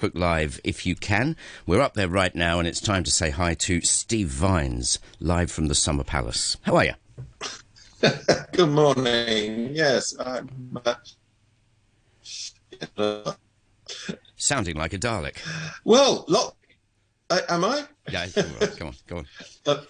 [0.00, 1.36] Facebook Live if you can.
[1.66, 5.50] We're up there right now, and it's time to say hi to Steve Vines, live
[5.50, 6.56] from the Summer Palace.
[6.62, 6.94] How are you?
[8.52, 9.74] Good morning.
[9.74, 10.78] Yes, I'm.
[12.96, 13.32] Uh,
[14.36, 15.36] Sounding like a Dalek.
[15.84, 16.56] well, look,
[17.28, 17.84] uh, am I?
[18.10, 18.76] Yeah, right.
[18.78, 19.26] come on, go on.
[19.66, 19.82] Uh,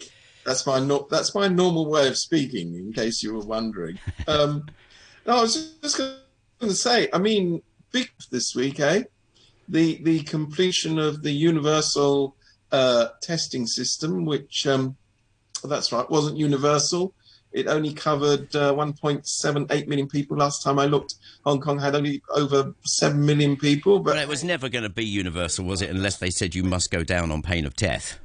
[0.44, 2.74] that's my no- that's my normal way of speaking.
[2.74, 4.66] In case you were wondering, um,
[5.26, 6.18] no, I was just going
[6.60, 7.08] to say.
[7.12, 9.04] I mean, big this week, eh?
[9.70, 12.36] The the completion of the universal
[12.72, 14.96] uh, testing system, which um,
[15.64, 17.14] that's right, wasn't universal.
[17.52, 20.36] It only covered uh, 1.78 million people.
[20.36, 23.98] Last time I looked, Hong Kong had only over 7 million people.
[23.98, 25.90] But well, it was never going to be universal, was it?
[25.90, 28.20] Unless they said you must go down on pain of death.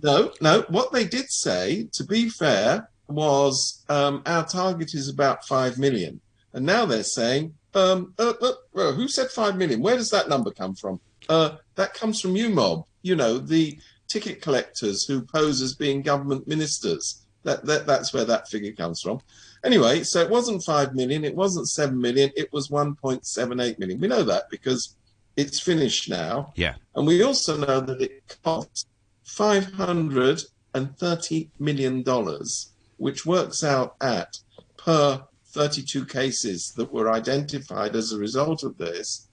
[0.00, 0.64] No, no.
[0.68, 6.20] What they did say, to be fair, was um, our target is about 5 million.
[6.52, 8.32] And now they're saying, um, uh,
[8.74, 9.80] uh, who said 5 million?
[9.80, 11.00] Where does that number come from?
[11.28, 12.84] Uh, that comes from you, mob.
[13.02, 13.78] you know, the
[14.08, 17.24] ticket collectors who pose as being government ministers.
[17.44, 19.20] That, that that's where that figure comes from.
[19.64, 24.00] Anyway, so it wasn't five million, it wasn't seven million, it was 1.78 million.
[24.00, 24.96] We know that because
[25.36, 26.52] it's finished now.
[26.56, 26.74] Yeah.
[26.94, 28.86] And we also know that it costs
[29.24, 34.40] 530 million dollars, which works out at
[34.76, 35.22] per
[35.58, 39.26] 32 cases that were identified as a result of this,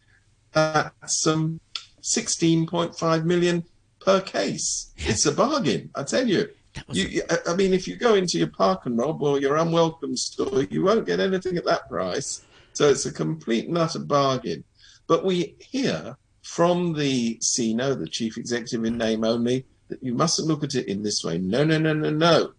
[0.53, 1.59] that's some
[2.01, 3.63] 16.5 million
[3.99, 4.91] per case.
[4.97, 6.49] It's a bargain, I tell you.
[6.91, 10.63] You, I mean, if you go into your park and rob or your unwelcome store,
[10.63, 12.43] you won't get anything at that price.
[12.73, 14.63] So it's a complete and utter bargain.
[15.05, 20.47] But we hear from the CINO, the chief executive in name only, that you mustn't
[20.47, 21.37] look at it in this way.
[21.37, 22.53] No, no, no, no, no.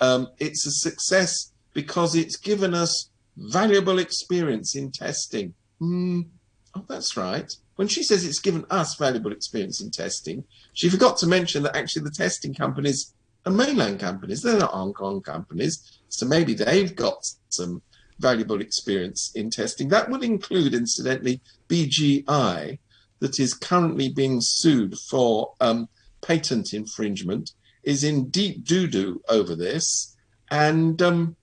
[0.00, 5.54] Um, it's a success because it's given us valuable experience in testing.
[5.80, 6.26] Mm,
[6.74, 7.54] oh, that's right.
[7.76, 11.76] When she says it's given us valuable experience in testing, she forgot to mention that
[11.76, 13.14] actually the testing companies
[13.46, 14.42] are mainland companies.
[14.42, 16.00] They're not Hong Kong companies.
[16.08, 17.80] So maybe they've got some
[18.18, 19.88] valuable experience in testing.
[19.88, 22.80] That would include, incidentally, BGI,
[23.20, 25.88] that is currently being sued for um,
[26.22, 27.52] patent infringement,
[27.84, 30.16] is in deep doo doo over this
[30.50, 31.36] and um,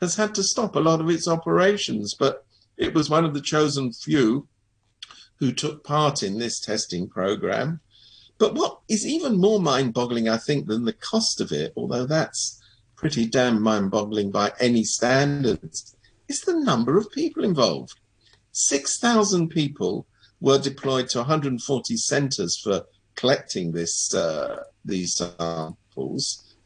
[0.00, 2.14] has had to stop a lot of its operations.
[2.18, 2.44] But
[2.76, 4.48] it was one of the chosen few
[5.36, 7.80] who took part in this testing program.
[8.38, 12.06] But what is even more mind boggling, I think, than the cost of it, although
[12.06, 12.60] that's
[12.96, 15.96] pretty damn mind boggling by any standards,
[16.28, 17.98] is the number of people involved.
[18.52, 20.06] 6,000 people
[20.40, 22.84] were deployed to 140 centres for
[23.14, 26.56] collecting this uh, these samples.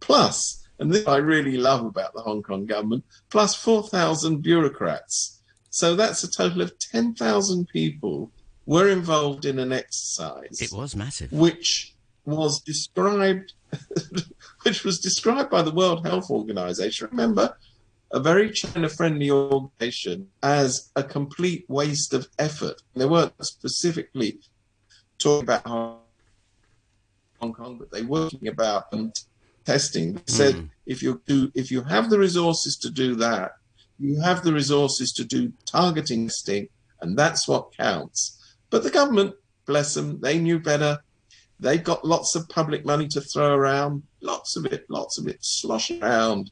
[0.00, 5.40] Plus, and this I really love about the Hong Kong government, plus 4,000 bureaucrats.
[5.70, 8.30] So that's a total of 10,000 people
[8.66, 10.60] were involved in an exercise.
[10.60, 11.32] It was massive.
[11.32, 11.94] Which
[12.24, 13.52] was described,
[14.62, 17.08] which was described by the World Health Organization.
[17.10, 17.56] Remember,
[18.12, 22.82] a very China-friendly organization as a complete waste of effort.
[22.94, 24.40] They weren't specifically
[25.18, 28.90] talking about Hong Kong, but they were talking about
[29.66, 30.14] testing.
[30.14, 30.70] They said Mm.
[30.86, 33.52] if you do, if you have the resources to do that,
[33.98, 36.68] you have the resources to do targeting testing,
[37.00, 38.38] and that's what counts.
[38.70, 39.34] But the government,
[39.66, 40.98] bless them, they knew better.
[41.58, 45.38] They've got lots of public money to throw around, lots of it, lots of it
[45.40, 46.50] sloshing around.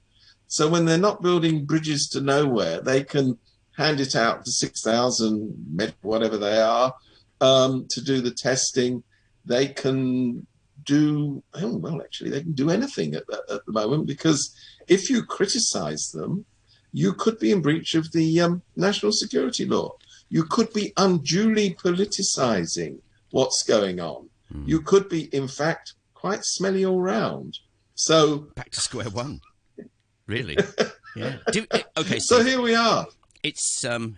[0.49, 3.39] So when they're not building bridges to nowhere, they can
[3.77, 6.95] hand it out to 6,000, whatever they are,
[7.41, 9.03] um, to do the testing.
[9.45, 10.47] They can
[10.85, 14.55] do, oh, well, actually, they can do anything at the, at the moment because
[14.89, 16.45] if you criticize them,
[16.93, 19.97] you could be in breach of the um, national security law.
[20.29, 22.99] You could be unduly politicizing
[23.31, 24.29] what's going on.
[24.53, 24.65] Hmm.
[24.67, 27.59] You could be, in fact, quite smelly all round.
[27.95, 29.41] So, Back to square one.
[30.27, 30.57] Really?
[31.17, 31.37] yeah.
[31.53, 33.07] Do, eh, okay, so so here we are.
[33.43, 34.17] it's um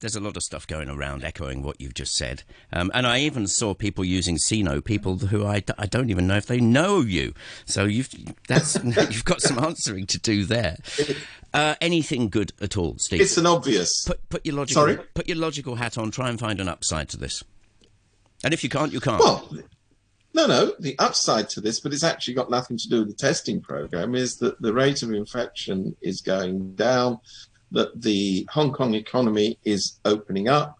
[0.00, 2.44] there's a lot of stuff going around echoing what you've just said.
[2.72, 6.36] Um, and I even saw people using CINO, people who I, I don't even know
[6.36, 7.34] if they know you.
[7.64, 8.08] So you've
[8.46, 10.76] that's you've got some answering to do there.
[11.52, 13.20] Uh, anything good at all, Steve?
[13.20, 14.04] It's an obvious.
[14.04, 14.98] put put your logical Sorry?
[15.14, 16.10] put your logical hat on.
[16.10, 17.42] Try and find an upside to this.
[18.44, 19.18] And if you can't, you can't.
[19.18, 19.50] Well,
[20.34, 20.72] no, no.
[20.78, 24.14] The upside to this, but it's actually got nothing to do with the testing program,
[24.14, 27.18] is that the rate of infection is going down,
[27.72, 30.78] that the Hong Kong economy is opening up,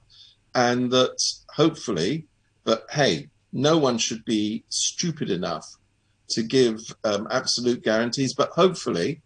[0.55, 1.21] and that
[1.55, 2.27] hopefully,
[2.65, 5.67] but hey, no one should be stupid enough
[6.29, 9.23] to give um, absolute guarantees, but hopefully,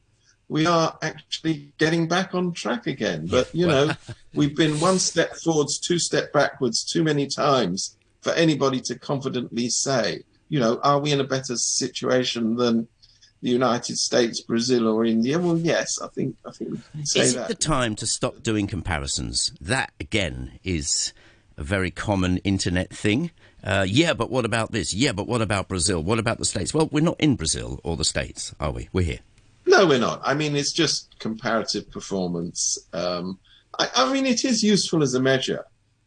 [0.48, 3.26] we are actually getting back on track again.
[3.26, 3.92] But, you know,
[4.34, 9.68] we've been one step forwards, two step backwards too many times for anybody to confidently
[9.70, 12.86] say, you know, are we in a better situation than
[13.42, 15.38] the United States, Brazil, or India?
[15.38, 17.44] Well, yes, I think I think we can say Is that.
[17.44, 19.52] it the time to stop doing comparisons?
[19.60, 21.12] That again is
[21.56, 23.30] a very common internet thing.
[23.64, 24.94] Uh, yeah, but what about this?
[24.94, 26.02] Yeah, but what about Brazil?
[26.02, 26.72] What about the States?
[26.72, 28.88] Well, we're not in Brazil or the States, are we?
[28.92, 29.20] We're here.
[29.66, 30.20] No, we're not.
[30.24, 32.78] I mean, it's just comparative performance.
[32.92, 33.38] Um,
[33.78, 35.64] I, I mean, it is useful as a measure.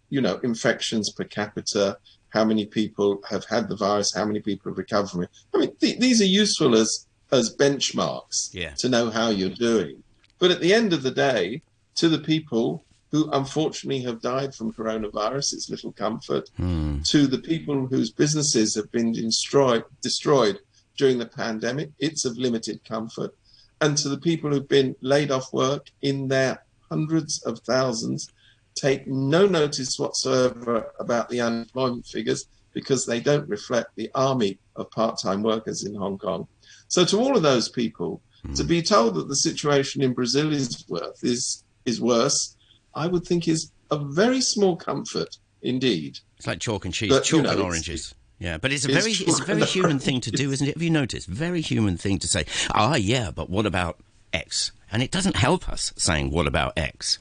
[0.10, 1.98] You know, infections per capita,
[2.30, 5.30] how many people have had the virus, how many people have recovered from it.
[5.54, 8.74] I mean, th- these are useful as as benchmarks Yeah.
[8.76, 10.04] to know how you're doing.
[10.40, 11.62] But at the end of the day,
[11.96, 16.50] to the people who unfortunately have died from coronavirus, it's little comfort.
[16.58, 17.02] Hmm.
[17.04, 20.60] To the people whose businesses have been destroyed, destroyed
[20.98, 23.34] during the pandemic, it's of limited comfort.
[23.82, 28.30] And to the people who've been laid off work in their hundreds of thousands,
[28.76, 34.92] take no notice whatsoever about the unemployment figures because they don't reflect the army of
[34.92, 36.48] part time workers in Hong Kong.
[36.88, 38.22] So, to all of those people,
[38.56, 42.56] to be told that the situation in Brazil is worth is is worse,
[42.94, 46.20] I would think is a very small comfort indeed.
[46.38, 48.14] It's like chalk and cheese, But, you chalk know, and oranges.
[48.40, 50.74] Yeah, but it's a very it's a very human thing to do, isn't it?
[50.76, 51.28] Have you noticed?
[51.28, 52.46] Very human thing to say.
[52.74, 53.98] Ah, yeah, but what about
[54.34, 54.72] X?
[54.92, 57.20] And it doesn't help us saying what about X.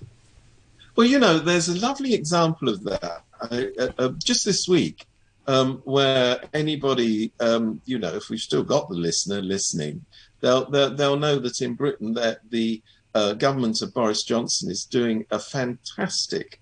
[0.97, 5.07] Well, you know, there's a lovely example of that I, uh, uh, just this week,
[5.47, 10.05] um, where anybody, um, you know, if we've still got the listener listening,
[10.41, 12.83] they'll they'll, they'll know that in Britain that the
[13.15, 16.61] uh, government of Boris Johnson is doing a fantastic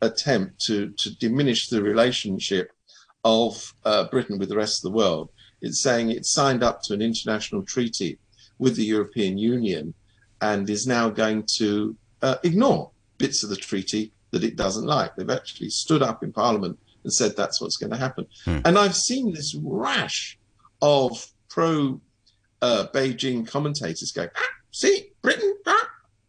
[0.00, 2.72] attempt to to diminish the relationship
[3.24, 5.30] of uh, Britain with the rest of the world.
[5.62, 8.18] It's saying it's signed up to an international treaty
[8.58, 9.94] with the European Union
[10.40, 15.16] and is now going to uh, ignore bits of the treaty that it doesn't like.
[15.16, 18.26] They've actually stood up in Parliament and said that's what's going to happen.
[18.46, 20.38] And I've seen this rash
[20.82, 22.00] of pro
[22.62, 25.88] uh, Beijing commentators going, ah, see, Britain, ah,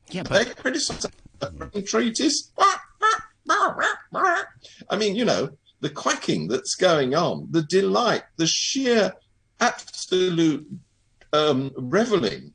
[0.10, 1.07] Yeah, they criticize
[1.39, 2.51] the treaties.
[2.57, 3.75] Ah, ah, ah,
[4.13, 4.45] ah.
[4.89, 5.50] I mean, you know,
[5.81, 9.13] the quacking that's going on, the delight, the sheer
[9.60, 10.68] absolute
[11.33, 12.54] um, reveling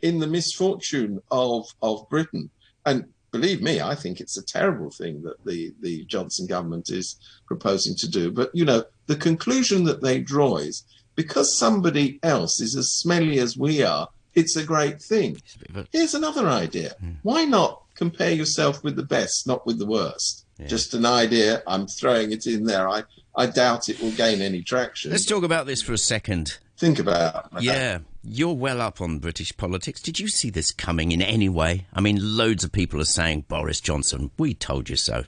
[0.00, 2.50] in the misfortune of of Britain.
[2.84, 7.16] And believe me, I think it's a terrible thing that the the Johnson government is
[7.46, 8.30] proposing to do.
[8.30, 10.84] But you know, the conclusion that they draw is
[11.16, 15.36] because somebody else is as smelly as we are, it's a great thing.
[15.36, 16.94] a bit of a- Here's another idea.
[17.00, 17.10] Hmm.
[17.22, 20.46] Why not compare yourself with the best, not with the worst?
[20.58, 20.68] Yeah.
[20.68, 21.62] Just an idea.
[21.66, 22.88] I'm throwing it in there.
[22.88, 23.02] I,
[23.36, 25.10] I doubt it will gain any traction.
[25.10, 26.58] let's talk about this for a second.
[26.82, 27.46] Think about.
[27.60, 30.02] Yeah, you're well up on British politics.
[30.02, 31.86] Did you see this coming in any way?
[31.94, 34.32] I mean, loads of people are saying Boris Johnson.
[34.36, 35.22] We told you so.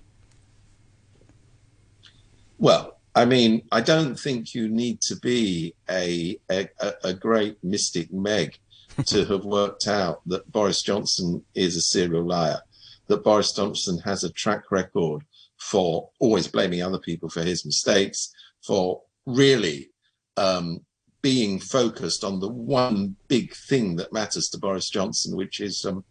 [2.59, 7.63] Well, I mean, I don't think you need to be a a, a- a great
[7.63, 8.59] mystic Meg
[9.07, 12.63] to have worked out that Boris Johnson is a serial liar,
[13.07, 15.23] that Boris Johnson has a track record
[15.57, 18.33] for always blaming other people for his mistakes,
[18.67, 19.91] for really
[20.37, 20.81] um,
[21.25, 26.05] being focused on the one big thing that matters to Boris Johnson, which is um,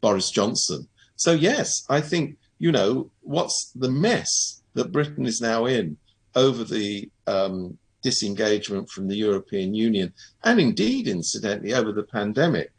[0.00, 0.88] Boris Johnson.
[1.16, 5.98] So, yes, I think, you know, what's the mess that Britain is now in
[6.34, 12.72] over the um, disengagement from the European Union, and indeed, incidentally, over the pandemic,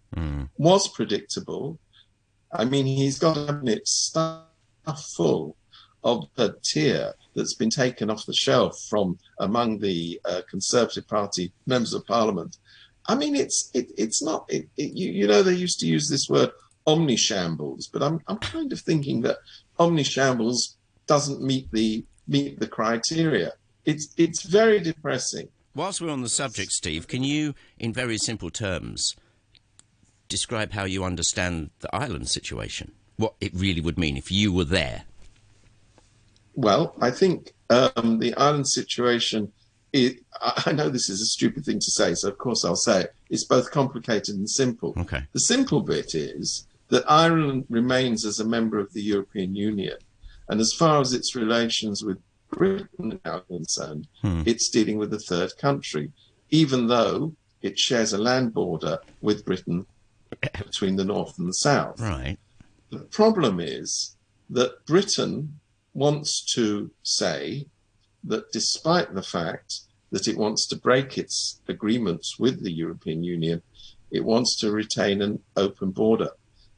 [0.58, 1.78] was predictable.
[2.52, 4.48] I mean, he's got cabinet stuff
[5.16, 5.56] full
[6.04, 11.52] of a tier that's been taken off the shelf from among the uh, Conservative Party
[11.66, 12.58] members of Parliament.
[13.08, 16.10] I mean, it's it, it's not it, it, you, you know they used to use
[16.10, 16.52] this word
[16.88, 19.38] omnishambles, but I'm I'm kind of thinking that
[19.80, 20.76] omnishambles
[21.08, 23.54] doesn't meet the meet the criteria.
[23.86, 25.50] It's it's very depressing.
[25.76, 29.14] Whilst we're on the subject, Steve, can you, in very simple terms,
[30.30, 32.94] describe how you understand the Ireland situation?
[33.18, 35.04] What it really would mean if you were there?
[36.56, 39.52] Well, I think um, the Ireland situation.
[39.94, 42.76] It, I I know this is a stupid thing to say, so of course I'll
[42.76, 43.16] say it.
[43.30, 44.94] It's both complicated and simple.
[44.98, 45.24] Okay.
[45.34, 49.98] The simple bit is that Ireland remains as a member of the European Union,
[50.50, 52.18] and as far as its relations with
[52.52, 56.12] Britain are concerned, it's dealing with a third country,
[56.50, 59.86] even though it shares a land border with Britain
[60.42, 62.00] between the north and the south.
[62.00, 62.38] Right.
[62.92, 64.16] The problem is
[64.50, 65.60] that Britain
[65.96, 67.66] wants to say
[68.24, 73.62] that despite the fact that it wants to break its agreements with the European Union,
[74.12, 76.30] it wants to retain an open border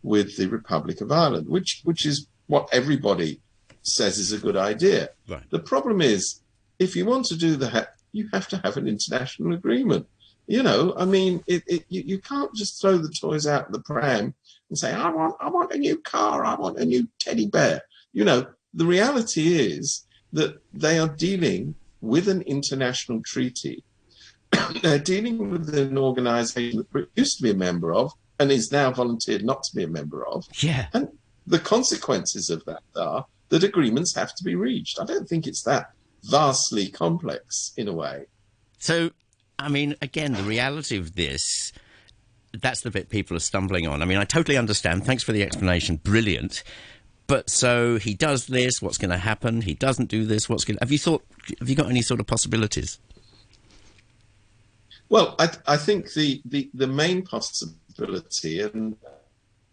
[0.04, 3.42] with the Republic of Ireland, which which is what everybody
[3.82, 5.10] says is a good idea.
[5.28, 5.50] Right.
[5.50, 6.42] The problem is,
[6.80, 10.08] if you want to do that, you have to have an international agreement.
[10.46, 13.74] You know, I mean, it, it, you, you can't just throw the toys out of
[13.74, 14.34] the pram
[14.70, 17.82] and say, "I want, I want a new car, I want a new teddy bear."
[18.14, 18.48] You know,
[18.78, 23.84] the reality is that they are dealing with an international treaty.
[24.82, 28.72] They're dealing with an organisation that Britain used to be a member of and is
[28.72, 30.46] now volunteered not to be a member of.
[30.60, 30.88] Yeah.
[30.94, 31.10] And
[31.48, 35.00] the consequences of that are that agreements have to be reached.
[35.02, 35.92] I don't think it's that
[36.24, 38.26] vastly complex in a way.
[38.78, 39.10] So,
[39.58, 41.74] I mean, again, the reality of this.
[42.54, 44.02] That's the bit people are stumbling on.
[44.02, 45.06] I mean, I totally understand.
[45.06, 45.98] Thanks for the explanation.
[45.98, 46.64] Brilliant.
[47.28, 48.82] But so he does this.
[48.82, 49.62] What's going to happen?
[49.62, 50.48] He doesn't do this.
[50.48, 50.78] What's going?
[50.78, 50.84] to...
[50.84, 51.26] Have you thought?
[51.60, 53.00] Have you got any sort of possibilities?
[55.10, 58.98] Well, I, I think the, the, the main possibility, and,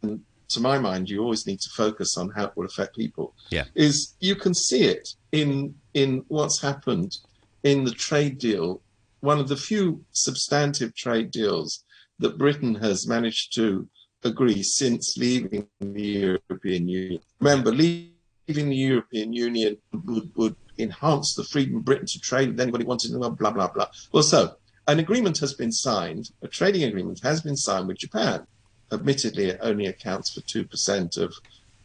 [0.02, 3.34] and to my mind, you always need to focus on how it will affect people.
[3.50, 3.64] Yeah.
[3.74, 7.18] Is you can see it in in what's happened
[7.62, 8.82] in the trade deal,
[9.20, 11.84] one of the few substantive trade deals
[12.18, 13.88] that Britain has managed to
[14.24, 17.20] agree since leaving the European Union.
[17.40, 18.10] Remember, leaving
[18.46, 23.12] the European Union would, would enhance the freedom of Britain to trade with anybody wanted
[23.12, 23.86] to, blah, blah, blah.
[24.12, 28.46] Well, so an agreement has been signed, a trading agreement has been signed with Japan.
[28.92, 31.34] Admittedly, it only accounts for 2% of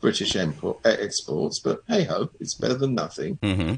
[0.02, 3.38] British import, exports, but hey ho, it's better than nothing.
[3.38, 3.76] Mm-hmm.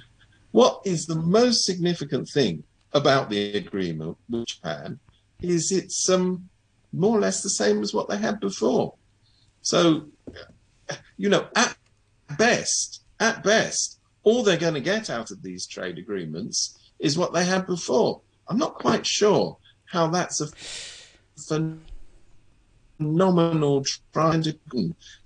[0.52, 2.64] What is the most significant thing
[2.94, 5.00] about the agreement with Japan
[5.42, 6.50] is it's um,
[6.94, 8.96] more or less the same as what they had before.
[9.62, 10.08] So,
[11.18, 11.76] you know, at
[12.38, 17.34] best, at best, all they're going to get out of these trade agreements is what
[17.34, 18.22] they had before.
[18.48, 20.48] I'm not quite sure how that's a
[23.00, 23.84] phenomenal
[24.14, 24.58] trying to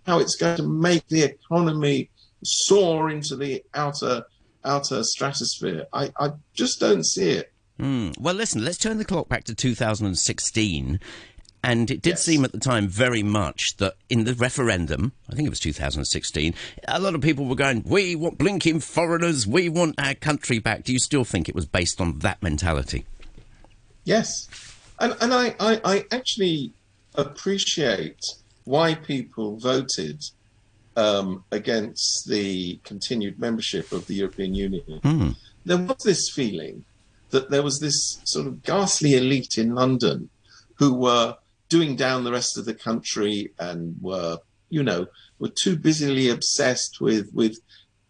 [0.06, 2.10] how it's going to make the economy
[2.44, 4.26] soar into the outer
[4.64, 5.86] outer stratosphere.
[5.94, 7.52] I, I just don't see it.
[7.80, 8.20] Mm.
[8.20, 11.00] Well, listen, let's turn the clock back to 2016.
[11.66, 12.24] And it did Yes.
[12.24, 16.54] seem at the time very much that in the referendum, I think it was 2016,
[16.88, 20.84] a lot of people were going, We want blinking foreigners, we want our country back.
[20.84, 23.06] Do you still think it was based on that mentality?
[24.04, 24.48] Yes,
[25.00, 26.72] and and I, I, I actually
[27.16, 28.24] appreciate
[28.66, 30.24] why people voted
[30.96, 34.84] um, against the continued membership of the European Union.
[35.04, 35.36] Mm.
[35.66, 36.86] There was this feeling
[37.32, 40.30] that there was this sort of ghastly elite in London
[40.76, 41.36] who were
[41.70, 44.38] doing down the rest of the country and were,
[44.70, 45.08] you know,
[45.40, 47.60] were too busily obsessed with with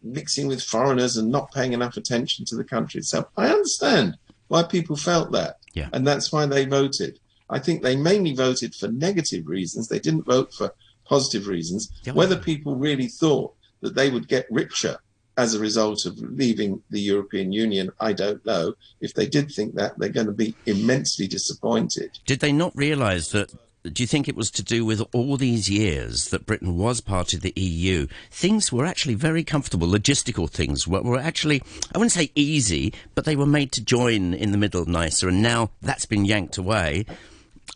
[0.04, 3.26] mixing with foreigners and not paying enough attention to the country itself.
[3.36, 5.58] I understand why people felt that.
[5.74, 5.90] Yeah.
[5.94, 7.20] And that's why they voted.
[7.50, 9.88] I think they mainly voted for negative reasons.
[9.88, 10.74] They didn't vote for
[11.06, 11.92] positive reasons.
[12.04, 12.14] Yeah.
[12.14, 14.98] Whether people really thought that they would get richer
[15.38, 18.74] as a result of leaving the European Union, I don't know.
[19.02, 22.20] If they did think that, they're going to be immensely disappointed.
[22.26, 23.54] Did they not realise that?
[23.84, 27.34] Do you think it was to do with all these years that Britain was part
[27.34, 28.08] of the EU?
[28.32, 29.88] Things were actually very comfortable.
[29.88, 31.62] Logistical things were, were actually,
[31.94, 35.28] I wouldn't say easy, but they were made to join in the middle nicer.
[35.28, 37.06] And now that's been yanked away.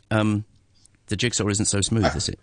[0.09, 0.45] Um,
[1.07, 2.39] the jigsaw isn't so smooth, is it?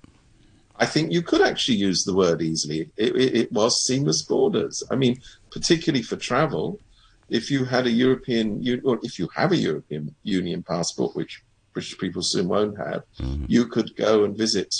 [0.78, 2.90] I think you could actually use the word easily.
[2.96, 4.82] It, it, it was seamless borders.
[4.90, 6.80] I mean, particularly for travel,
[7.28, 11.42] if you had a European, or if you have a European Union passport, which
[11.72, 13.44] British people soon won't have, mm-hmm.
[13.48, 14.74] you could go and visit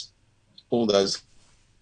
[0.71, 1.23] all those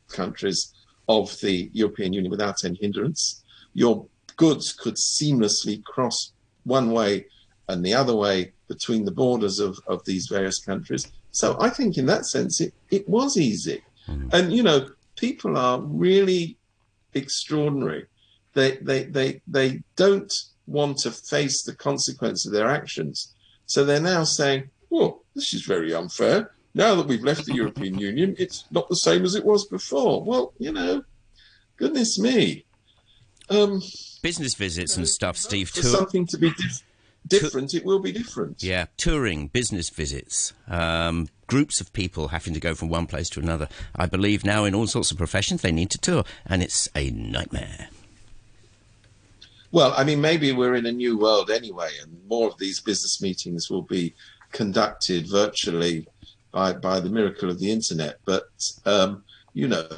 [0.09, 0.73] countries
[1.09, 3.42] of the European Union without any hindrance.
[3.75, 4.06] Your
[4.37, 6.33] goods could seamlessly cross
[6.64, 7.26] one way
[7.68, 11.11] and the other way between the borders of, of these various countries.
[11.30, 13.83] So I think in that sense, it, it was easy.
[14.06, 16.56] And, you know, people are really
[17.14, 18.06] extraordinary.
[18.52, 20.32] They, they, they, they don't
[20.66, 23.34] want to face the consequence of their actions.
[23.66, 26.52] So they're now saying, oh, this is very unfair.
[26.75, 30.23] Now that we've left the European Union, it's not the same as it was before.
[30.23, 31.02] Well, you know,
[31.76, 32.64] goodness me.
[33.50, 33.82] Um,
[34.23, 35.70] Business visits and stuff, Steve.
[35.70, 36.50] Tour- something to be
[37.26, 38.62] different, it will be different.
[38.62, 43.40] Yeah, touring, business visits, um, groups of people having to go from one place to
[43.40, 43.69] another.
[43.95, 47.11] I believe now in all sorts of professions they need to tour, and it's a
[47.11, 47.88] nightmare.
[49.73, 53.21] Well, I mean, maybe we're in a new world anyway, and more of these business
[53.21, 54.14] meetings will be
[54.52, 56.07] conducted virtually
[56.52, 58.21] by, by the miracle of the internet.
[58.25, 58.45] But,
[58.85, 59.88] um, you know,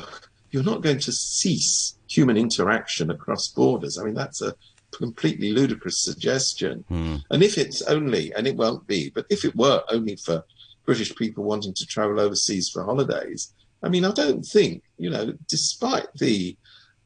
[0.51, 3.99] you're not going to cease human interaction across borders.
[3.99, 4.55] I mean, that's a
[4.97, 6.85] completely ludicrous suggestion.
[7.31, 10.45] And if it's only, and it won't be, but if it were only for,
[10.87, 13.53] British people wanting to travel overseas for holidays.
[13.83, 16.57] I mean, I don't think, you know, despite the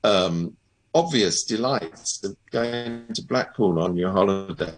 [0.04, 0.54] um,
[0.94, 4.74] obvious delights of going to Blackpool on your holiday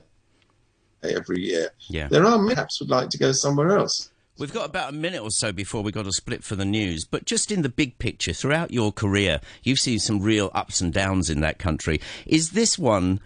[1.02, 2.06] every year, Yeah.
[2.06, 4.11] there are perhaps would like to go somewhere else.
[4.38, 7.04] We've got about a minute or so before we've got to split for the news,
[7.04, 10.92] but just in the big picture, throughout your career, you've seen some real ups and
[10.92, 12.00] downs in that country.
[12.26, 13.20] Is this one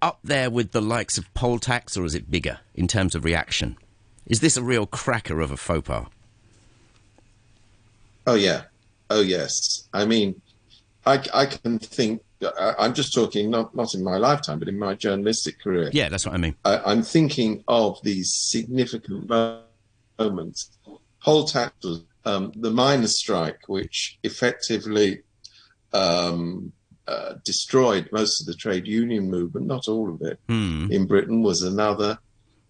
[0.00, 3.24] up there with the likes of poll tax, or is it bigger in terms of
[3.24, 3.76] reaction?
[4.26, 6.06] Is this a real cracker of a faux pas?
[8.26, 8.62] Oh yeah,
[9.10, 9.88] oh yes.
[9.92, 10.40] I mean,
[11.04, 12.22] I, I can think.
[12.42, 15.90] I- I'm just talking not not in my lifetime, but in my journalistic career.
[15.92, 16.54] Yeah, that's what I mean.
[16.64, 19.26] I, I'm thinking of these significant
[20.24, 20.70] moments.
[21.24, 25.20] Poll tax was um, the miners' strike, which effectively
[25.92, 26.72] um,
[27.06, 30.86] uh, destroyed most of the trade union movement, not all of it, Hmm.
[30.90, 32.18] in Britain, was another.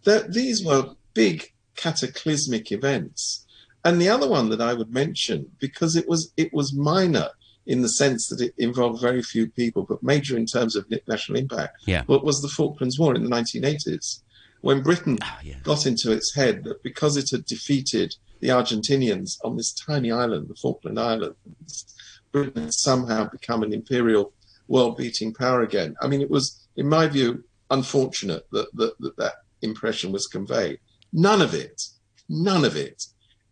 [0.05, 3.47] That these were big cataclysmic events.
[3.85, 7.29] And the other one that I would mention, because it was it was minor
[7.67, 11.39] in the sense that it involved very few people, but major in terms of national
[11.39, 12.03] impact, Yeah.
[12.07, 14.21] what was the Falklands War in the 1980s,
[14.63, 15.57] when Britain Ah, yeah.
[15.63, 20.49] got into its head that because it had defeated the Argentinians on this tiny island,
[20.49, 21.95] the Falkland Islands,
[22.33, 24.33] Britain had somehow become an imperial
[24.69, 25.95] world beating power again.
[26.01, 30.79] I mean, it was, in my view, unfortunate that that, that, that impression was conveyed.
[31.13, 31.83] None of it,
[32.29, 33.05] none of it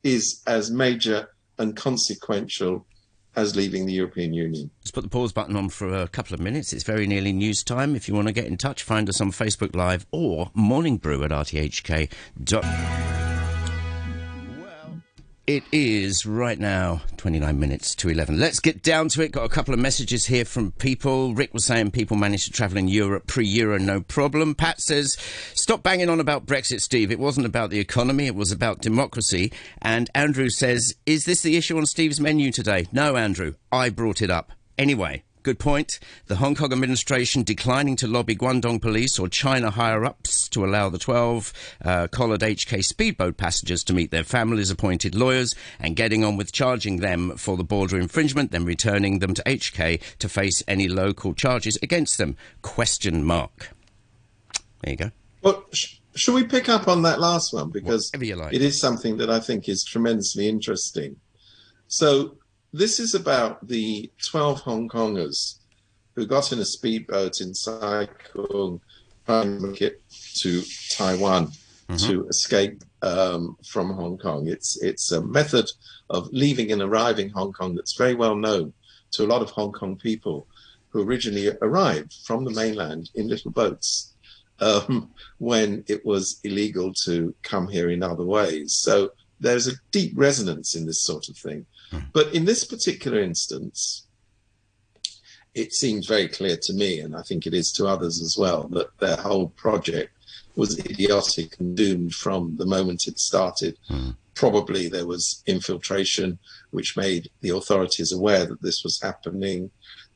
[0.03, 2.87] is as major and consequential
[3.37, 4.71] as leaving the European Union.
[4.81, 6.73] Let's put the pause button on for a couple of minutes.
[6.73, 7.95] It's very nearly news time.
[7.95, 11.23] If you want to get in touch, find us on Facebook Live or Morning Brew
[11.25, 12.11] at rthk.
[15.51, 18.39] It is right now 29 minutes to 11.
[18.39, 19.33] Let's get down to it.
[19.33, 21.35] Got a couple of messages here from people.
[21.35, 24.55] Rick was saying people managed to travel in Europe pre Euro, no problem.
[24.55, 25.17] Pat says,
[25.55, 27.11] stop banging on about Brexit, Steve.
[27.11, 29.53] It wasn't about the economy, it was about democracy.
[29.83, 32.87] And Andrew says, is this the issue on Steve's menu today?
[32.93, 33.55] No, Andrew.
[33.73, 34.53] I brought it up.
[34.79, 35.99] Anyway, good point.
[36.27, 40.89] The Hong Kong administration declining to lobby Guangdong police or China higher ups to allow
[40.89, 41.53] the 12
[41.85, 46.53] uh, collared HK speedboat passengers to meet their families' appointed lawyers and getting on with
[46.53, 51.35] charging them for the border infringement, then returning them to HK to face any local
[51.35, 52.37] charges against them.
[52.63, 53.71] Question mark.
[54.83, 55.11] There you go.
[55.43, 58.53] Well, sh- should we pick up on that last one because like.
[58.53, 61.17] it is something that I think is tremendously interesting.
[61.89, 62.37] So
[62.73, 65.57] this is about the 12 Hong Kongers
[66.15, 68.81] who got in a speedboat in Sai Kung,
[69.27, 70.03] to make it
[70.37, 71.53] to Taiwan
[71.99, 74.49] to escape um, from Hong Kong.
[74.49, 75.71] It's it's a method
[76.09, 78.73] of leaving and arriving Hong Kong that's very well known
[79.13, 80.47] to a lot of Hong Kong people
[80.91, 84.15] who originally arrived from the mainland in little boats
[84.61, 88.75] um, when it was illegal to come here in other ways.
[88.75, 91.67] So there's a deep resonance in this sort of thing.
[92.13, 94.07] But in this particular instance,
[95.55, 98.69] it seems very clear to me, and I think it is to others as well,
[98.69, 100.13] that their whole project
[100.55, 103.77] was idiotic and doomed from the moment it started.
[104.35, 106.39] Probably there was infiltration,
[106.71, 109.71] which made the authorities aware that this was happening.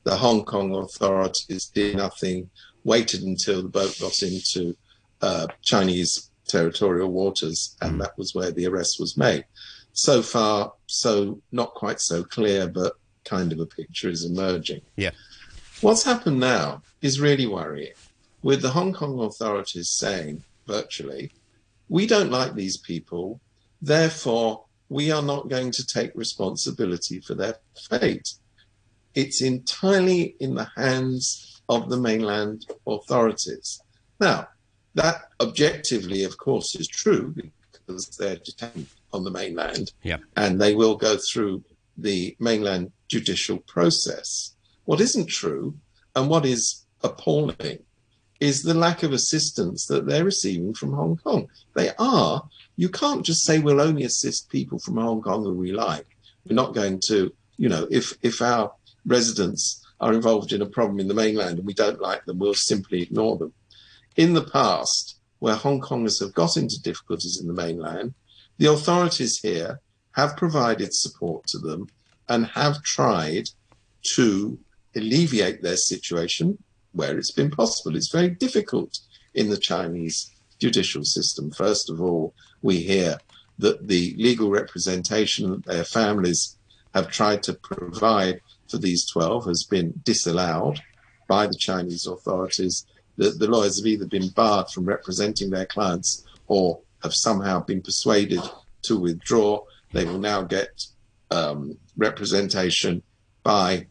[0.04, 2.50] The Hong Kong authorities did nothing,
[2.84, 4.76] waited until the boat got into
[5.20, 9.44] uh, Chinese territorial waters, and that was where the arrest was made.
[9.94, 14.82] So far, so not quite so clear, but kind of a picture is emerging.
[14.96, 15.12] Yeah.
[15.80, 17.94] What's happened now is really worrying,
[18.42, 21.32] with the Hong Kong authorities saying virtually,
[21.88, 23.40] we don't like these people,
[23.80, 27.56] therefore, we are not going to take responsibility for their
[27.88, 28.34] fate.
[29.14, 33.80] It's entirely in the hands of the mainland authorities.
[34.20, 34.48] Now,
[34.94, 37.34] that objectively, of course, is true
[37.86, 40.18] because they're detained on the mainland Yeah.
[40.36, 41.62] and they will go through
[41.96, 44.54] the mainland judicial process.
[44.84, 45.76] What isn't true
[46.16, 47.78] and what is appalling
[48.40, 51.46] is the lack of assistance that they're receiving from Hong Kong.
[51.74, 52.42] They are,
[52.76, 56.06] you can't just say we'll only assist people from Hong Kong who we like.
[56.44, 58.72] We're not going to, you know, if, if our
[59.06, 62.54] residents are involved in a problem in the mainland and we don't like them, we'll
[62.54, 63.52] simply ignore them.
[64.16, 68.14] In the past, where Hong Kongers have got into difficulties in the mainland,
[68.58, 69.80] the authorities here
[70.12, 71.88] have provided support to them
[72.28, 73.48] and have tried
[74.02, 74.58] to
[74.94, 76.58] alleviate their situation
[76.92, 77.96] where it's been possible.
[77.96, 78.98] It's very difficult
[79.34, 81.50] in the Chinese judicial system.
[81.50, 83.18] First of all, we hear
[83.58, 86.56] that the legal representation that their families
[86.94, 90.80] have tried to provide for these 12 has been disallowed
[91.28, 92.86] by the Chinese authorities.
[93.16, 97.82] The, the lawyers have either been barred from representing their clients or have somehow been
[97.82, 98.40] persuaded
[98.82, 99.62] to withdraw.
[99.92, 100.84] They will now get
[101.30, 103.02] um, representation
[103.44, 103.86] by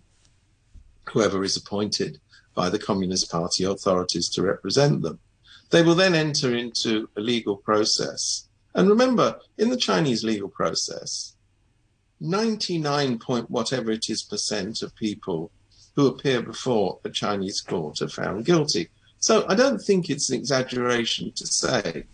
[1.09, 2.19] whoever is appointed
[2.55, 5.19] by the Communist Party authorities to represent them.
[5.69, 8.47] They will then enter into a legal process.
[8.75, 11.35] And remember, in the Chinese legal process,
[12.19, 15.51] 99 point whatever it is percent of people
[15.95, 18.89] who appear before a Chinese court are found guilty.
[19.19, 22.05] So I don't think it's an exaggeration to say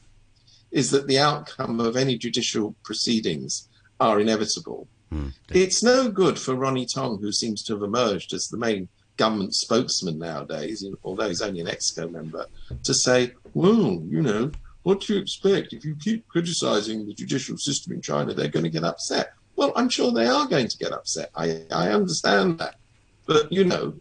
[0.71, 3.67] is that the outcome of any judicial proceedings
[3.99, 4.87] are inevitable.
[5.11, 5.33] Mm.
[5.49, 9.53] It's no good for Ronnie Tong, who seems to have emerged as the main government
[9.53, 12.45] spokesman nowadays, although he's only an EXCO member,
[12.83, 14.51] to say, well, you know,
[14.83, 15.73] what do you expect?
[15.73, 19.33] If you keep criticizing the judicial system in China, they're going to get upset.
[19.55, 21.31] Well, I'm sure they are going to get upset.
[21.35, 22.75] I, I understand that.
[23.25, 23.93] But, you know,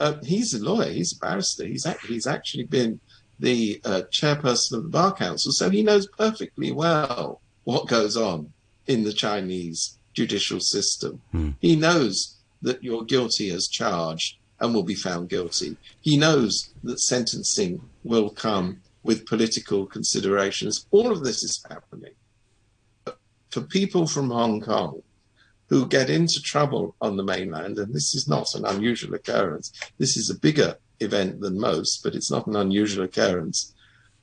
[0.00, 3.00] uh, he's a lawyer, he's a barrister, he's, he's actually been
[3.38, 8.52] the uh, chairperson of the Bar Council, so he knows perfectly well what goes on
[8.86, 11.20] in the Chinese judicial system.
[11.30, 11.50] Hmm.
[11.60, 15.76] He knows that you're guilty as charged and will be found guilty.
[16.00, 20.86] He knows that sentencing will come with political considerations.
[20.90, 22.12] All of this is happening.
[23.50, 25.02] For people from Hong Kong
[25.68, 30.16] who get into trouble on the mainland, and this is not an unusual occurrence, this
[30.16, 33.74] is a bigger event than most, but it's not an unusual occurrence.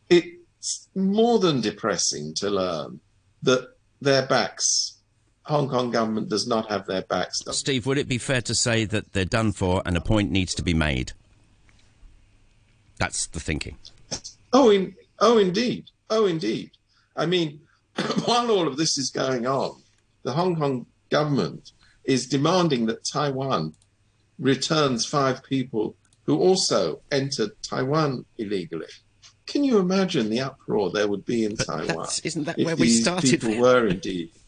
[0.10, 3.00] It's more than depressing to learn
[3.44, 5.00] that their backs,
[5.44, 7.42] Hong Kong government does not have their backs.
[7.52, 10.54] Steve, would it be fair to say that they're done for and a point needs
[10.56, 11.14] to be made?
[12.98, 13.78] That's the thinking.
[14.54, 15.86] Oh, in, oh, indeed.
[16.10, 16.72] Oh, indeed.
[17.16, 17.62] I mean,
[18.26, 19.82] while all of this is going on,
[20.24, 21.72] the Hong Kong government
[22.04, 23.74] is demanding that Taiwan
[24.40, 28.88] returns five people who also entered Taiwan illegally.
[29.46, 32.08] Can you imagine the uproar there would be in but Taiwan?
[32.24, 33.30] Isn't that where we started?
[33.30, 34.32] People were indeed.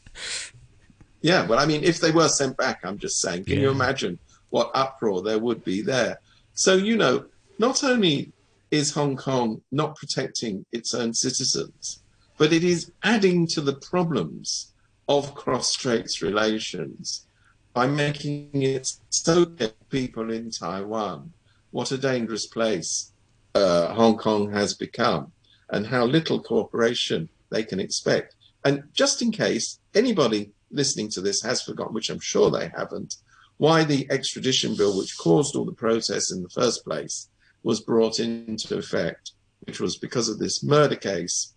[1.21, 3.61] Yeah, well, I mean, if they were sent back, I'm just saying, can yeah.
[3.61, 6.19] you imagine what uproar there would be there?
[6.53, 7.25] So, you know,
[7.57, 8.31] not only
[8.71, 12.03] is Hong Kong not protecting its own citizens,
[12.37, 14.73] but it is adding to the problems
[15.09, 17.25] of cross straits relations
[17.73, 21.33] by making it so that people in Taiwan
[21.71, 23.11] what a dangerous place
[23.55, 25.31] uh, Hong Kong has become
[25.69, 28.35] and how little cooperation they can expect.
[28.63, 33.15] And just in case anybody listening to this has forgotten, which I'm sure they haven't,
[33.57, 37.29] why the extradition bill, which caused all the protests in the first place,
[37.63, 41.53] was brought into effect, which was because of this murder case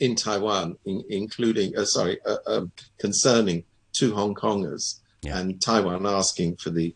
[0.00, 5.38] in Taiwan, in, including, uh, sorry, uh, um, concerning two Hong Kongers, yeah.
[5.38, 6.94] and Taiwan asking for the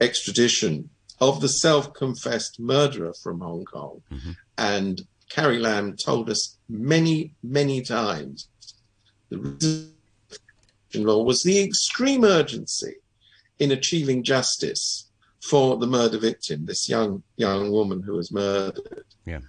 [0.00, 0.90] extradition
[1.22, 4.02] of the self-confessed murderer from Hong Kong.
[4.12, 4.32] Mm-hmm.
[4.58, 8.48] And Carrie Lam told us many, many times
[9.30, 9.88] the
[10.94, 12.96] law was the extreme urgency
[13.60, 15.08] in achieving justice
[15.40, 19.04] for the murder victim, this young young woman who was murdered.
[19.24, 19.42] Yeah.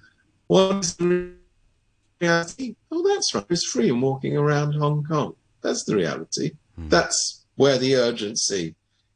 [0.45, 1.31] What is the
[2.21, 2.75] reality?
[2.91, 3.45] Oh, that's right.
[3.49, 5.35] He's free and walking around Hong Kong.
[5.61, 6.51] That's the reality.
[6.79, 6.91] Mm.
[6.91, 8.75] That's where the urgency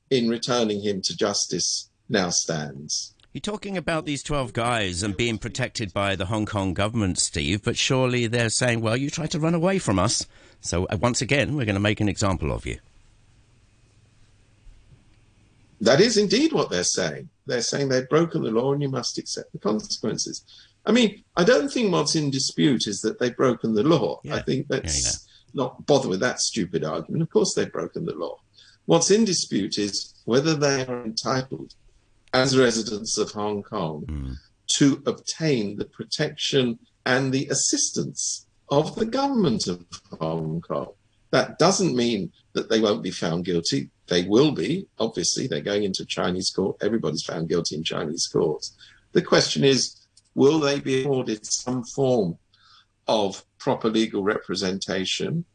[0.10, 3.13] in returning him to justice now stands.
[3.34, 7.63] You're talking about these 12 guys and being protected by the Hong Kong government, Steve,
[7.63, 10.26] but surely they're saying, well, you tried to run away from us.
[10.62, 12.80] So uh, once again, we're going to make an example of you.
[15.82, 17.30] That is indeed what they're saying.
[17.46, 20.43] They're saying they've broken the law and you must accept the consequences.
[20.88, 24.20] I mean, I don't think what's in dispute is that they've broken the law.
[24.24, 24.36] Yeah.
[24.36, 25.63] I think let's yeah, yeah.
[25.63, 27.22] not bother with that stupid argument.
[27.22, 28.39] Of course, they've broken the law.
[28.86, 31.76] What's in dispute is whether they are entitled
[32.33, 34.35] as residents of Hong Kong mm.
[34.77, 39.85] to obtain the protection and the assistance of the government of
[40.19, 40.89] Hong Kong.
[41.31, 43.89] That doesn't mean that they won't be found guilty.
[44.07, 45.47] They will be, obviously.
[45.47, 46.77] They're going into Chinese court.
[46.81, 48.75] Everybody's found guilty in Chinese courts.
[49.11, 49.95] The question is,
[50.35, 52.37] will they be afforded some form
[53.07, 55.45] of proper legal representation?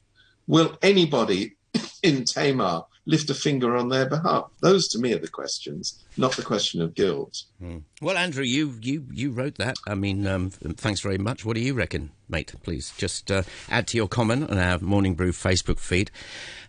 [0.47, 1.57] Will anybody
[2.03, 4.51] in Tamar lift a finger on their behalf?
[4.61, 7.43] Those, to me, are the questions, not the question of guilt.
[7.63, 7.83] Mm.
[8.01, 9.77] Well, Andrew, you you you wrote that.
[9.87, 11.45] I mean, um, thanks very much.
[11.45, 12.55] What do you reckon, mate?
[12.63, 16.11] Please just uh, add to your comment on our Morning Brew Facebook feed.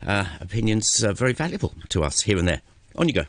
[0.06, 2.62] Uh, opinions are very valuable to us here and there.
[2.96, 3.26] On you go.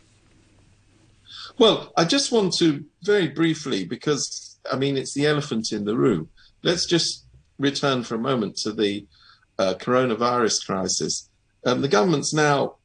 [1.59, 5.97] Well, I just want to very briefly, because I mean, it's the elephant in the
[5.97, 6.29] room.
[6.63, 7.25] Let's just
[7.59, 9.07] return for a moment to the
[9.59, 11.29] uh, coronavirus crisis.
[11.65, 12.77] Um, the government's now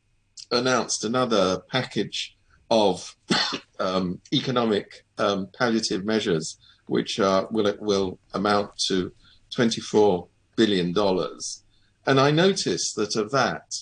[0.52, 2.36] announced another package
[2.72, 3.16] of
[3.80, 6.58] um, economic um, palliative measures,
[6.88, 9.12] which uh, will will amount to
[9.54, 11.64] 24 billion dollars.
[12.06, 13.76] And I noticed that of that,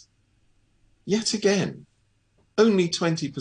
[1.06, 1.86] yet again,
[2.58, 3.32] only 20%,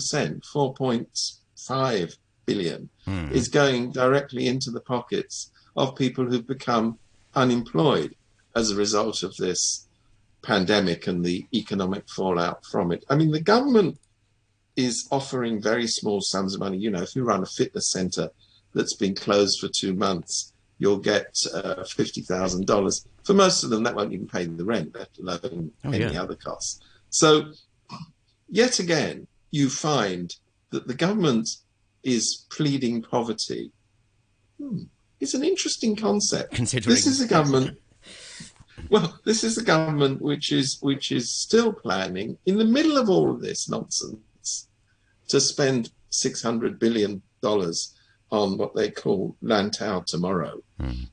[0.44, 3.30] 4.5 billion, Hmm.
[3.30, 6.98] is going directly into the pockets of people who've become
[7.36, 8.16] unemployed
[8.56, 9.85] as a result of this
[10.46, 13.04] pandemic and the economic fallout from it.
[13.10, 13.98] I mean, the government
[14.76, 16.78] is offering very small sums of money.
[16.78, 18.30] You know, if you run a fitness center
[18.72, 23.06] that's been closed for two months, you'll get uh, $50,000.
[23.24, 26.22] For most of them, that won't even pay the rent, let alone Oh, any yeah.
[26.22, 26.80] other costs.
[27.10, 27.52] So,
[28.48, 30.32] yet again, you find
[30.70, 31.48] that the government
[32.04, 33.72] is pleading poverty.
[34.60, 34.84] Hmm.
[35.18, 36.54] It's an interesting concept.
[36.54, 37.78] Considering This is a government.
[38.90, 43.08] Well, this is a government which is which is still planning, in the middle of
[43.08, 44.68] all of this nonsense,
[45.28, 47.94] to spend six hundred billion dollars
[48.30, 50.62] on what they call Lantau tomorrow.
[50.80, 51.04] Hmm.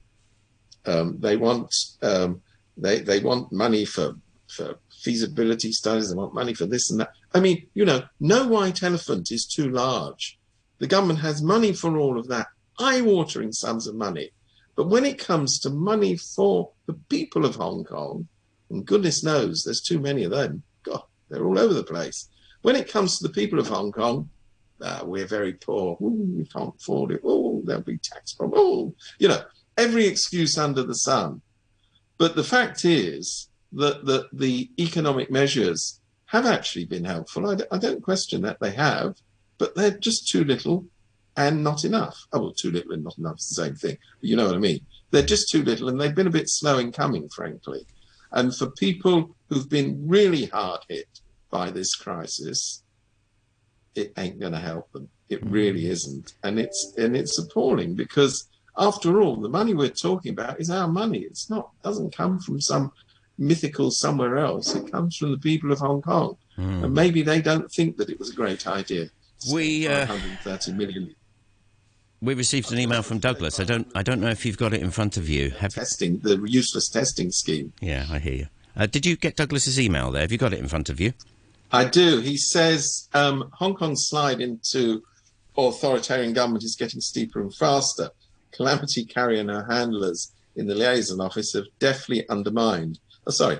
[0.85, 2.41] Um, they want um,
[2.77, 4.15] they they want money for
[4.47, 6.09] for feasibility studies.
[6.09, 7.11] They want money for this and that.
[7.33, 10.39] I mean, you know, no white elephant is too large.
[10.79, 12.47] The government has money for all of that,
[12.79, 14.31] eye-watering sums of money.
[14.75, 18.27] But when it comes to money for the people of Hong Kong,
[18.69, 22.29] and goodness knows there's too many of them, God, they're all over the place.
[22.63, 24.29] When it comes to the people of Hong Kong,
[24.81, 25.97] uh, we're very poor.
[26.01, 27.21] Ooh, we can't afford it.
[27.23, 28.95] Oh, there'll be tax problems.
[29.19, 29.43] You know,
[29.77, 31.41] every excuse under the sun.
[32.17, 37.49] But the fact is that, that the economic measures have actually been helpful.
[37.49, 39.15] I, d- I don't question that they have,
[39.57, 40.85] but they're just too little
[41.35, 42.17] and not enough.
[42.31, 43.97] Oh, well, too little and not enough is the same thing.
[44.19, 44.81] But you know what I mean.
[45.11, 47.85] They're just too little and they've been a bit slow in coming, frankly.
[48.31, 51.07] And for people who've been really hard hit
[51.51, 52.83] by this crisis,
[53.95, 55.09] it ain't going to help them.
[55.29, 60.31] It really isn't, and it's and it's appalling because after all, the money we're talking
[60.31, 61.19] about is our money.
[61.19, 62.91] It's not doesn't come from some
[63.37, 64.75] mythical somewhere else.
[64.75, 66.83] It comes from the people of Hong Kong, Hmm.
[66.83, 69.09] and maybe they don't think that it was a great idea.
[69.51, 71.15] We, uh, 130 million
[72.23, 73.59] We received an email from Douglas.
[73.59, 73.85] I don't.
[73.93, 75.49] I don't know if you've got it in front of you.
[75.59, 77.73] Have testing the useless testing scheme.
[77.81, 78.47] Yeah, I hear you.
[78.77, 80.21] Uh, did you get Douglas's email there?
[80.21, 81.11] Have you got it in front of you?
[81.73, 82.21] I do.
[82.21, 85.03] He says um, Hong Kong's slide into
[85.57, 88.09] authoritarian government is getting steeper and faster.
[88.53, 93.59] Calamity Carrie and her handlers in the liaison office have definitely undermined, oh, sorry,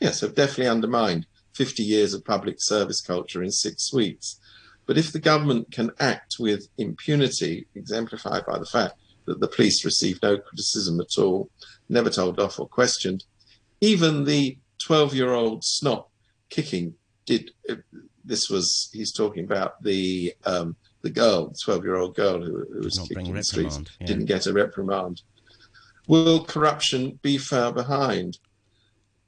[0.00, 4.38] yes, have definitely undermined 50 years of public service culture in six weeks.
[4.86, 8.94] But if the government can act with impunity, exemplified by the fact
[9.26, 11.50] that the police received no criticism at all,
[11.88, 13.24] never told off or questioned,
[13.80, 16.08] even the 12 year old snot
[16.50, 17.52] kicking did
[18.24, 22.64] this was he's talking about the um, the girl, the twelve year old girl who,
[22.72, 24.06] who was Not kicked in the streets, yeah.
[24.06, 25.22] didn't get a reprimand.
[26.06, 28.38] Will corruption be far behind?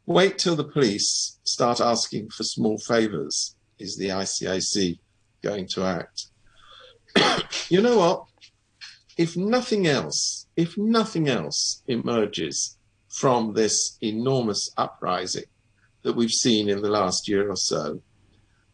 [0.06, 3.56] Wait till the police start asking for small favours.
[3.78, 4.98] Is the ICAC
[5.44, 6.26] going to act?
[7.68, 8.24] you know what?
[9.16, 12.76] If nothing else, if nothing else emerges
[13.08, 15.44] from this enormous uprising
[16.02, 18.00] that we've seen in the last year or so,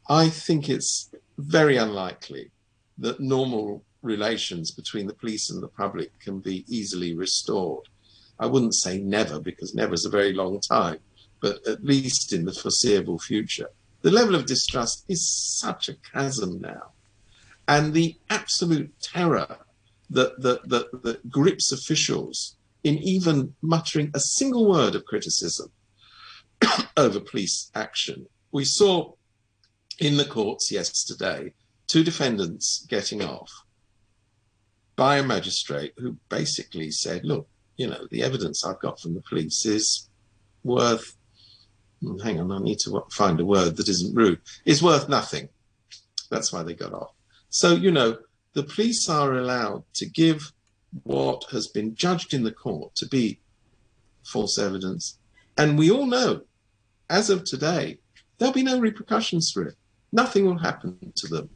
[0.08, 2.50] I think it's very unlikely
[2.98, 7.86] that normal relations between the police and the public can be easily restored.
[8.38, 10.98] I wouldn't say never, because never is a very long time,
[11.40, 13.68] but at least in the foreseeable future.
[14.02, 16.92] The level of distrust is such a chasm now.
[17.68, 19.58] And the absolute terror
[20.10, 25.70] that, that, that, that grips officials in even muttering a single word of criticism
[26.96, 28.26] over police action.
[28.52, 29.12] We saw
[29.98, 31.52] in the courts yesterday
[31.86, 33.50] two defendants getting off
[34.96, 39.22] by a magistrate who basically said, look, you know, the evidence I've got from the
[39.22, 40.08] police is
[40.62, 41.16] worth,
[42.02, 45.48] Hmm, hang on, I need to find a word that isn't rude, is worth nothing.
[46.30, 47.12] That's why they got off.
[47.50, 48.18] So, you know,
[48.54, 50.52] the police are allowed to give
[51.04, 53.40] what has been judged in the court to be
[54.24, 55.18] false evidence.
[55.56, 56.42] And we all know,
[57.08, 57.98] as of today,
[58.38, 59.74] there'll be no repercussions for it.
[60.12, 61.50] Nothing will happen to them.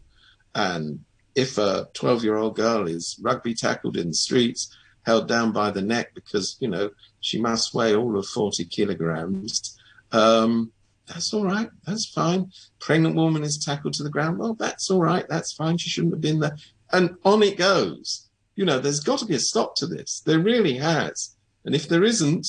[0.55, 1.01] And
[1.35, 5.71] if a 12 year old girl is rugby tackled in the streets, held down by
[5.71, 9.74] the neck because, you know, she must weigh all of 40 kilograms,
[10.15, 10.73] um,
[11.07, 11.69] that's all right.
[11.87, 12.51] That's fine.
[12.81, 14.39] Pregnant woman is tackled to the ground.
[14.39, 15.27] Well, that's all right.
[15.29, 15.77] That's fine.
[15.77, 16.57] She shouldn't have been there.
[16.93, 18.29] And on it goes.
[18.57, 20.23] You know, there's got to be a stop to this.
[20.25, 21.35] There really has.
[21.65, 22.47] And if there isn't,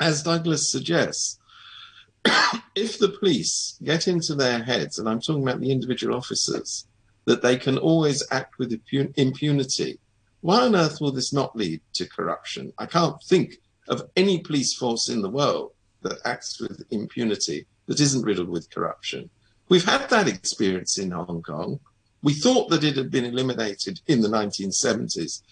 [0.00, 1.38] as Douglas suggests,
[2.74, 6.86] if the police get into their heads, and I'm talking about the individual officers,
[7.26, 8.80] that they can always act with
[9.16, 9.98] impunity,
[10.40, 12.72] why on earth will this not lead to corruption?
[12.78, 18.00] I can't think of any police force in the world that acts with impunity, that
[18.00, 19.30] isn't riddled with corruption.
[19.68, 21.80] We've had that experience in Hong Kong.
[22.22, 25.42] We thought that it had been eliminated in the 1970s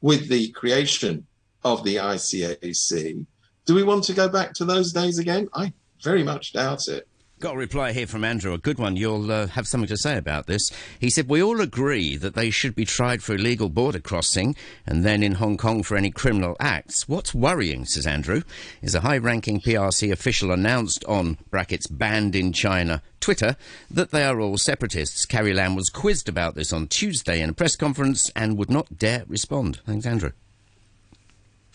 [0.00, 1.26] with the creation
[1.64, 3.26] of the ICAC.
[3.66, 5.48] Do we want to go back to those days again?
[5.54, 7.06] I very much doubt it.
[7.40, 8.96] Got a reply here from Andrew, a good one.
[8.96, 10.70] You'll uh, have something to say about this.
[10.98, 14.54] He said, We all agree that they should be tried for illegal border crossing
[14.86, 17.08] and then in Hong Kong for any criminal acts.
[17.08, 18.42] What's worrying, says Andrew,
[18.82, 23.56] is a high ranking PRC official announced on brackets banned in China Twitter
[23.90, 25.24] that they are all separatists.
[25.24, 28.98] Carrie Lam was quizzed about this on Tuesday in a press conference and would not
[28.98, 29.80] dare respond.
[29.86, 30.32] Thanks, Andrew.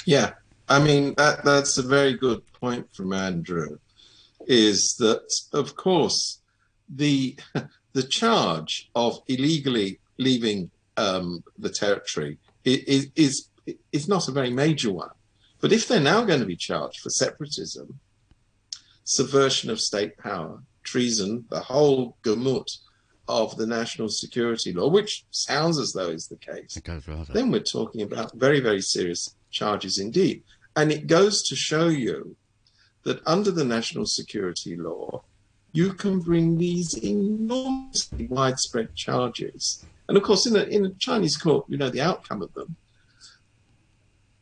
[0.05, 0.33] Yeah,
[0.69, 3.79] I mean, that, that's a very good point from Andrew
[4.47, 6.41] is that, of course,
[6.89, 7.37] the
[7.93, 13.49] the charge of illegally leaving um, the territory is, is
[13.91, 15.09] is not a very major one.
[15.61, 17.99] But if they're now going to be charged for separatism,
[19.03, 22.69] subversion of state power, treason, the whole gamut
[23.27, 26.75] of the national security law, which sounds as though is the case,
[27.33, 30.43] then we're talking about very, very serious charges indeed.
[30.75, 32.35] And it goes to show you
[33.05, 35.23] that under the national security law,
[35.71, 39.85] you can bring these enormously widespread charges.
[40.07, 42.75] And of course, in a, in a Chinese court, you know the outcome of them.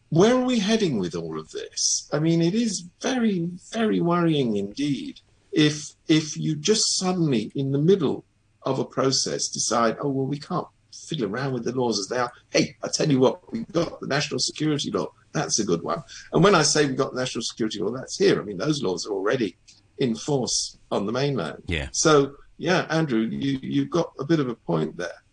[0.10, 2.10] Where are we heading with all of this?
[2.14, 5.22] I mean, it is very, very worrying indeed
[5.54, 8.26] if if you just suddenly, in the middle
[8.64, 12.18] of a process, decide, oh well, we can't fiddle around with the laws as they
[12.18, 12.32] are.
[12.50, 15.12] Hey, I tell you what, we've got the national security law.
[15.34, 16.04] That's a good one.
[16.32, 18.40] And when I say we've got national security law, that's here.
[18.40, 19.58] I mean, those laws are already
[19.98, 21.64] in force on the mainland.
[21.66, 21.90] Yeah.
[21.92, 25.24] So, yeah, Andrew, you, you've got a bit of a point there.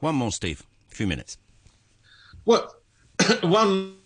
[0.00, 0.64] One more, Steve.
[0.90, 1.38] A few minutes.
[2.44, 2.74] Well,
[3.42, 3.96] one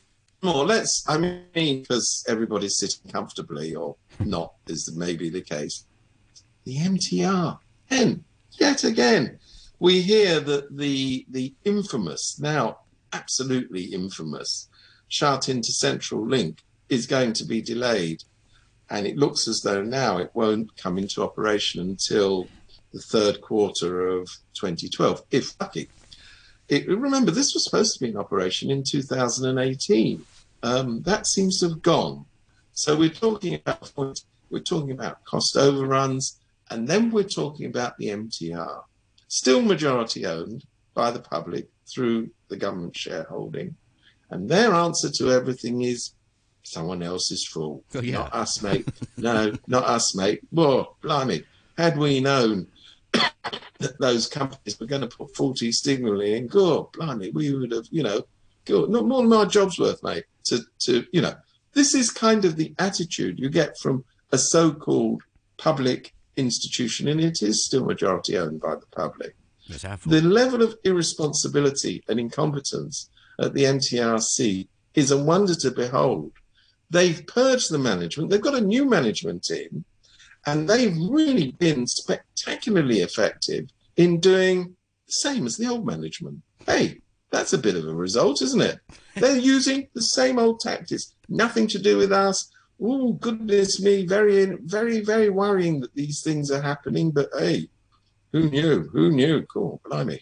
[0.42, 0.64] more.
[0.64, 4.30] Let's, I mean, because everybody's sitting comfortably or hmm.
[4.30, 5.84] not, is maybe the case.
[6.64, 7.58] The MTR.
[7.90, 9.38] And yet again,
[9.78, 12.78] we hear that the the infamous, now
[13.12, 14.68] absolutely infamous,
[15.14, 18.24] Sha Tin to Central Link is going to be delayed.
[18.90, 22.48] And it looks as though now it won't come into operation until
[22.92, 25.88] the third quarter of 2012, if lucky.
[26.68, 30.24] It, remember, this was supposed to be in operation in 2018.
[30.64, 32.24] Um, that seems to have gone.
[32.72, 33.92] So we're talking about
[34.50, 38.82] we're talking about cost overruns, and then we're talking about the MTR,
[39.28, 43.76] still majority owned by the public through the government shareholding.
[44.30, 46.14] And their answer to everything is
[46.62, 47.84] someone else's fault.
[47.94, 48.14] Oh, yeah.
[48.14, 48.88] Not us, mate.
[49.16, 50.40] no, not us, mate.
[50.50, 51.44] Whoa, blimey.
[51.76, 52.66] Had we known
[53.12, 57.86] that those companies were going to put 40 signal in, God, blimey, we would have,
[57.90, 58.22] you know,
[58.64, 60.24] God, not more than my job's worth, mate.
[60.44, 61.34] To, to, you know,
[61.72, 65.22] this is kind of the attitude you get from a so-called
[65.58, 69.36] public institution, and it is still majority owned by the public.
[70.10, 73.08] The level of irresponsibility and incompetence
[73.40, 76.32] at the MTRC is a wonder to behold.
[76.90, 79.84] They've purged the management, they've got a new management in,
[80.46, 86.42] and they've really been spectacularly effective in doing the same as the old management.
[86.66, 88.78] Hey, that's a bit of a result, isn't it?
[89.16, 92.50] They're using the same old tactics, nothing to do with us.
[92.80, 97.10] Oh, goodness me, very, very, very worrying that these things are happening.
[97.10, 97.68] But hey,
[98.32, 98.88] who knew?
[98.92, 99.42] Who knew?
[99.42, 100.20] Cool, blimey.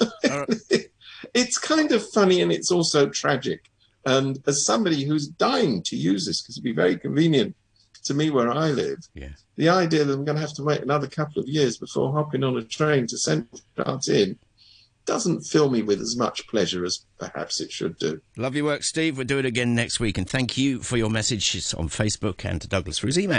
[1.34, 3.70] it's kind of funny and it's also tragic.
[4.06, 7.54] And as somebody who's dying to use this, because it'd be very convenient
[8.04, 9.30] to me where I live, yeah.
[9.56, 12.42] the idea that I'm going to have to wait another couple of years before hopping
[12.42, 13.60] on a train to Central
[14.08, 14.38] in
[15.06, 18.20] doesn't fill me with as much pleasure as perhaps it should do.
[18.36, 19.16] Love your work, Steve.
[19.16, 20.16] We'll do it again next week.
[20.18, 23.28] And thank you for your messages on Facebook and to Douglas for his email.